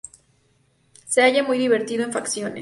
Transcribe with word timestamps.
Se 1.05 1.21
halla 1.21 1.43
muy 1.43 1.59
dividido 1.59 2.03
en 2.03 2.11
facciones. 2.11 2.59